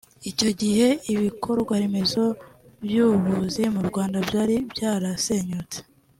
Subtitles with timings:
[0.31, 2.23] Icyo gihe ibikorwaremezo
[2.83, 5.77] by’ubuvuzi mu Rwanda byari byarasenyutse